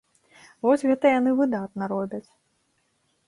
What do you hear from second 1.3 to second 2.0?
выдатна